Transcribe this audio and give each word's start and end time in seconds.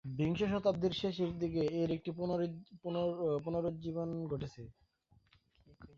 বিংশ 0.17 0.39
শতাব্দীর 0.51 0.93
শেষের 1.01 1.31
দিকে 1.41 1.61
এর 1.79 1.89
একটি 1.91 2.09
পুনরুজ্জীবন 3.45 4.09
ঘটেছে। 4.27 4.61